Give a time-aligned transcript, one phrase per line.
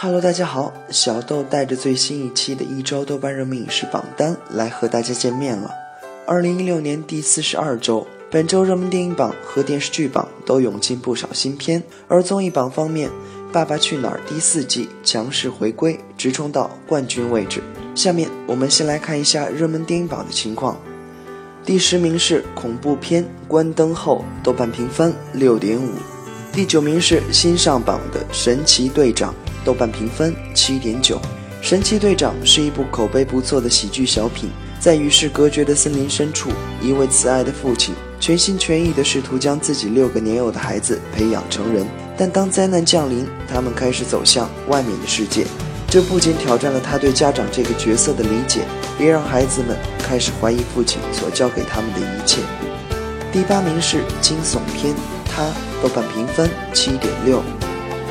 [0.00, 5.74] Hello，大家好，小豆带着最新一期的一周豆瓣热门影视榜单来和大家见面了。
[6.24, 13.10] 二零一六年第四十二周，本周热门电影榜和电视剧榜都涌进不少新片，而综艺榜方面，
[13.50, 17.60] 《爸爸去哪儿》第四季强势回归，直冲到冠军位置。
[17.96, 20.78] 下面我们先来看一下热门电影榜的情况。
[21.64, 25.90] 第十名是恐怖片《关灯后》，豆瓣评分六点五。
[26.52, 29.34] 第九名是新上榜的《神奇队长》。
[29.68, 31.16] 豆瓣评分七点九，
[31.60, 34.48] 《神奇队长》是一部口碑不错的喜剧小品。
[34.80, 36.48] 在与世隔绝的森林深处，
[36.80, 41.86] 一位慈爱的父亲全心全意地试图将自己六个年幼的孩子培养成人。
[42.16, 45.44] 但当灾难降临，他们开始走向外面的世界。
[45.86, 48.60] 这不仅挑战了他对家长这个角色的理解，
[48.98, 52.40] 也让孩子们开始怀疑父亲所教给他们的一切。
[53.30, 54.94] 第八名是惊悚片
[55.28, 55.42] 《他》，
[55.82, 57.42] 豆瓣评分七点六。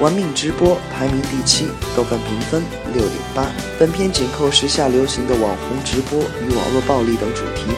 [0.00, 2.62] 玩命直播排名第七，豆瓣评分
[2.92, 3.46] 六点八。
[3.78, 7.72] 本片紧扣时下流行的网红直播与网络暴力等主题。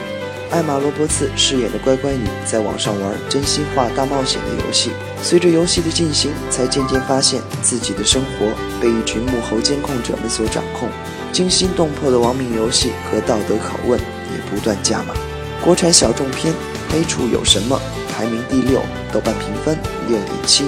[0.50, 4.90] 艾玛罗伯茨饰演的乖乖女在网上玩真心话大冒险的游戏，
[5.22, 8.46] 随着游戏的进行，才渐渐发现自己的生活
[8.80, 10.88] 被一群幕后监控者们所掌控。
[11.32, 15.12] 惊心动魄的亡命游戏和道德拷问也不断加码。
[15.62, 16.54] 国产小众片
[16.88, 17.78] 《黑处有什么》
[18.12, 18.80] 排名第六，
[19.12, 19.76] 豆瓣评分
[20.08, 20.64] 六点七。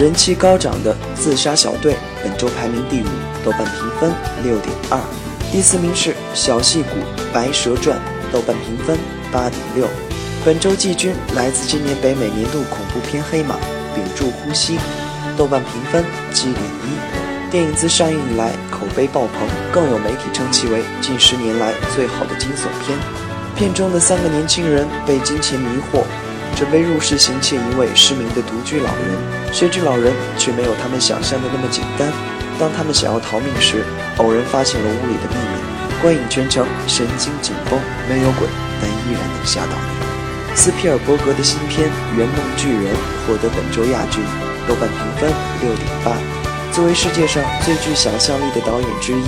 [0.00, 1.92] 人气高涨的《自杀小队》
[2.24, 3.04] 本周排名第五，
[3.44, 4.10] 豆瓣评分
[4.42, 4.98] 六点二。
[5.52, 6.96] 第四名是《小戏骨
[7.34, 7.98] 白蛇传》，
[8.32, 8.98] 豆瓣评分
[9.30, 9.86] 八点六。
[10.42, 13.56] 本周季军来自今年北美年度恐怖片《黑马》，
[13.94, 14.78] 屏住呼吸，
[15.36, 17.50] 豆瓣评分七点一。
[17.50, 22.98] 电影自上映以来口碑爆棚，更有媒体称其为近十年来最好的惊悚片。
[23.54, 26.04] 片中的三个年轻人被金钱迷惑。
[26.56, 32.12] 准备入室行窃一位失明的独居老人，谁知老人却没有他们想象的那么简单。
[32.58, 33.84] 当他们想要逃命时，
[34.18, 36.02] 偶然发现了屋里的秘密。
[36.02, 37.78] 观影全程神经紧绷，
[38.08, 38.48] 没有鬼，
[38.80, 40.56] 但依然能吓到你。
[40.56, 42.94] 斯皮尔伯格的新片《圆梦巨人》
[43.26, 44.22] 获得本周亚军，
[44.66, 45.30] 豆瓣评分
[45.60, 46.16] 六点八。
[46.72, 49.24] 作为世界上最具想象力的导演之一，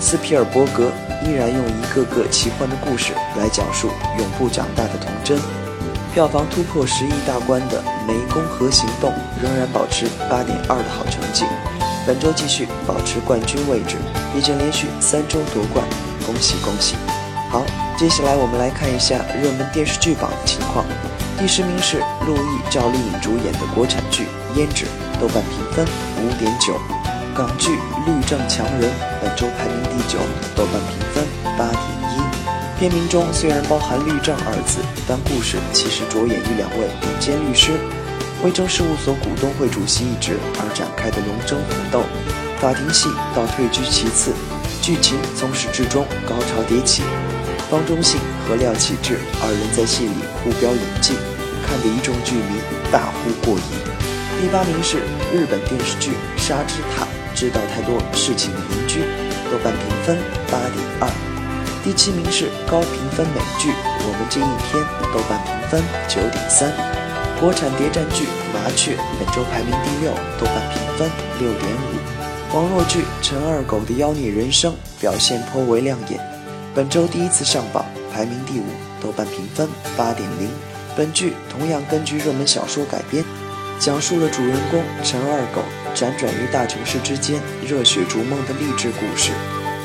[0.00, 0.90] 斯皮尔伯格
[1.24, 5.38] 依然用一个个奇幻的故事来讲述永不长大的童真。
[6.12, 9.10] 票房突破十亿大关的《湄公河行动》
[9.40, 11.44] 仍然保持八点二的好成绩，
[12.04, 13.96] 本周继续保持冠军位置，
[14.36, 15.86] 已经连续三周夺冠，
[16.26, 16.96] 恭喜恭喜！
[17.48, 17.62] 好，
[17.96, 20.84] 接下来我们来看一下热门电视剧榜的情况。
[21.38, 24.26] 第十名是陆毅、赵丽颖主演的国产剧
[24.58, 24.86] 《胭脂》，
[25.20, 25.86] 豆瓣评分
[26.18, 26.74] 五点九；
[27.36, 27.70] 港剧
[28.04, 28.90] 《律政强人》
[29.22, 30.18] 本周排名第九，
[30.56, 31.24] 豆瓣评分
[31.56, 31.99] 八点。
[32.80, 37.72] 片名中虽然包含“律政”二字，但故事其实着眼于两位顶尖律师
[38.42, 42.00] 为争事务所股东会主席一职而展开的龙争虎斗。
[42.56, 44.32] 法庭戏倒退居其次，
[44.80, 47.02] 剧情从始至终高潮迭起。
[47.68, 48.18] 方中信
[48.48, 51.12] 和廖启智二人在戏里互飙演技，
[51.68, 53.64] 看得一众剧迷大呼过瘾。
[54.40, 55.04] 第八名是
[55.36, 57.04] 日本电视剧《杀之塔》，
[57.36, 59.00] 知道太多事情的邻居，
[59.52, 60.16] 豆瓣评分
[60.48, 61.29] 八点二。
[61.82, 63.70] 第七名是高评分美剧
[64.00, 66.70] 《我们这一天》，豆瓣评分九点三。
[67.40, 72.54] 国产谍战剧《麻雀》本周排名第六，豆瓣评分六点五。
[72.54, 76.20] 网络剧《陈二狗的妖孽人生》表现颇为亮眼，
[76.74, 78.64] 本周第一次上榜，排名第五，
[79.00, 79.66] 豆瓣评分
[79.96, 80.50] 八点零。
[80.94, 83.24] 本剧同样根据热门小说改编，
[83.78, 85.62] 讲述了主人公陈二狗
[85.94, 89.32] 辗转于大城市之间，热血逐梦的励志故事。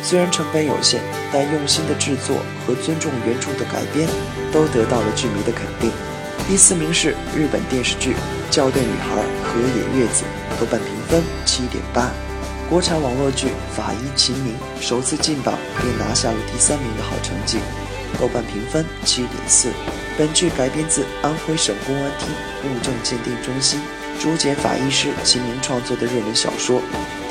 [0.05, 1.01] 虽然成本有限，
[1.33, 4.07] 但用心的制作和尊重原著的改编
[4.53, 5.89] 都得到了剧迷的肯定。
[6.47, 8.13] 第四名是日本电视剧
[8.53, 10.23] 《校对女孩河野月子》，
[10.59, 12.11] 豆瓣评分七点八。
[12.69, 17.57] 国产网络剧《法医秦明》首次进榜便拿下了第三名的好成绩，
[18.19, 19.69] 豆瓣评分七点四。
[20.19, 22.29] 本剧改编自安徽省公安厅
[22.63, 23.81] 物证鉴定中心
[24.19, 26.79] 主检法医师秦明创作的热门小说《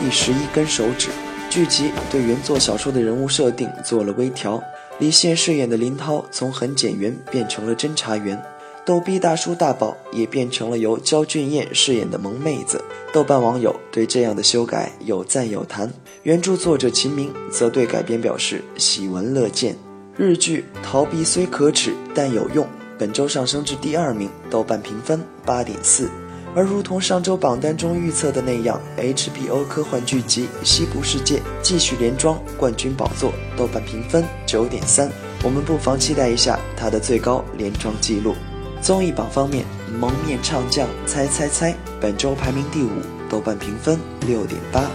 [0.01, 1.09] 第十一根手指》。
[1.55, 4.61] 剧集对原作小说的人物设定做了微调，
[4.99, 8.43] 李现饰演的林涛从痕检员变成了侦查员，
[8.85, 12.83] 逗逼大叔大宝也变成了由焦俊艳饰演的萌妹子。
[13.13, 15.89] 豆瓣网友对这样的修改有赞有弹，
[16.25, 19.77] 原著作者秦明则对改编表示喜闻乐见。
[20.17, 22.65] 日剧《逃避虽可耻但有用》
[22.99, 26.11] 本周上升至第二名，豆瓣评分八点四。
[26.57, 35.11] 而如同上周榜单中预测的那样，HBO 科幻剧集《西部世界》继续连庄冠军宝座，豆瓣评分九点三。
[35.43, 38.37] 我们不妨期待一下它的最高连庄记录。
[38.81, 39.65] 综艺榜方面，
[39.99, 42.91] 《蒙面唱将猜猜猜》本周排名第五，
[43.29, 44.89] 豆瓣评分六点八。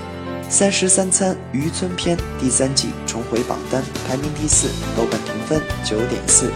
[0.48, 6.50] 三十三餐渔村篇第三季重回榜单，排名第四，豆瓣评分九点四。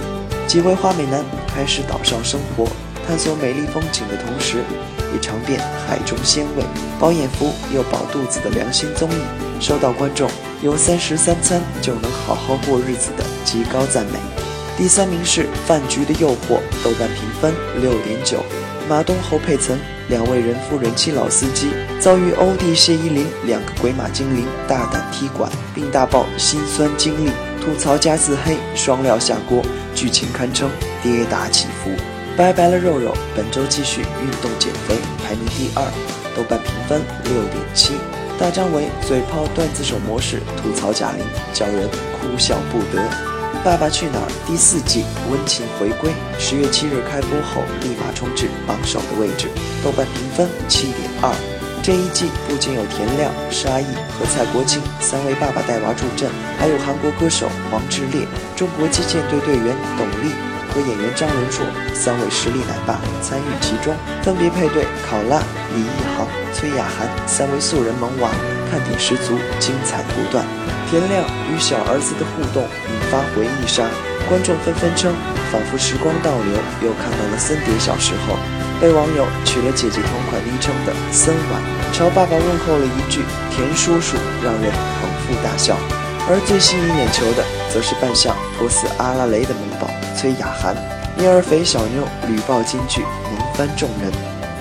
[0.48, 2.68] 几位花美男开始岛上生活，
[3.06, 4.64] 探索美丽风景的同时，
[5.14, 6.64] 也尝遍海中鲜味。
[7.00, 9.16] 饱眼福又饱肚子的良心综艺，
[9.60, 10.30] 收到观众
[10.62, 14.20] 有三十三餐就能好好过日子的极高赞美。
[14.78, 16.34] 第三名是《饭局的诱惑》，
[16.84, 18.44] 豆瓣评分六点九。
[18.90, 19.80] 马东侯佩岑
[20.10, 21.70] 两位人夫人妻老司机
[22.02, 27.30] 遭遇欧弟谢依霖两个鬼马精灵大胆踢馆，并大爆心酸经历，
[27.64, 29.64] 吐槽加自黑，双料下锅，
[29.96, 30.70] 剧情堪称
[31.02, 32.13] 跌宕起伏。
[32.36, 35.86] 拜拜了肉肉，本周继续运动减肥，排名第二，
[36.36, 37.94] 豆瓣评分六点七。
[38.40, 41.88] 大张伟嘴炮段子手模式吐槽贾玲，叫人
[42.18, 43.00] 哭笑不得。
[43.64, 46.10] 《爸爸去哪儿》第四季温情回归，
[46.40, 49.48] 十月七日开播后立马冲至榜首的位置，
[49.84, 51.30] 豆瓣评分七点二。
[51.84, 53.86] 这一季不仅有田亮、沙溢
[54.18, 58.26] 和蔡国庆三位爸爸带娃助阵，还有韩国歌手黄致列、
[58.56, 60.34] 中国击剑队队员董力
[60.74, 63.94] 和演员张伦硕三位实力奶爸参与其中，
[64.24, 65.38] 分别配对考拉、
[65.76, 68.32] 李易航、崔雅涵三位素人萌娃，
[68.72, 70.44] 看点十足，精彩不断。
[70.90, 73.86] 田亮与小儿子的互动引发回忆杀，
[74.28, 75.14] 观众纷纷称
[75.52, 78.36] 仿佛时光倒流，又看到了森碟小时候。
[78.82, 81.62] 被网友取了姐姐同款昵称的森婉，
[81.94, 85.78] 朝爸爸问候了一句“田叔叔”，让人捧腹大笑。
[86.28, 89.73] 而最吸引眼球的，则是扮相颇似阿拉蕾的萌
[90.16, 90.76] 崔雅涵，
[91.18, 94.12] 婴儿肥小妞屡爆金句，萌翻众人。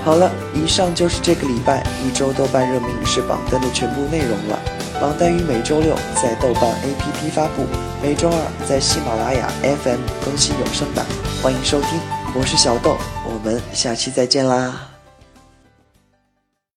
[0.04, 4.58] 好了，以上就是这个礼拜一周豆瓣热门影视榜单的全部内容了。
[5.00, 7.64] 榜单于每周六在豆瓣 APP 发布，
[8.02, 8.36] 每周二
[8.68, 11.06] 在喜马拉雅 FM 更新有声版，
[11.42, 12.00] 欢迎收听。
[12.34, 14.91] 我是小豆，我们下期再见啦。